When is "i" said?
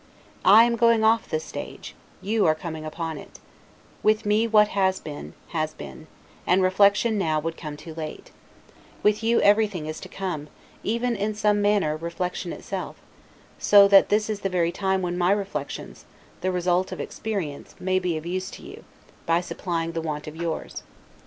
0.43-0.63